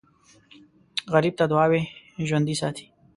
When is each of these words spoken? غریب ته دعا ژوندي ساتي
غریب 1.13 1.33
ته 1.39 1.45
دعا 1.51 1.65
ژوندي 2.27 2.55
ساتي 2.61 2.85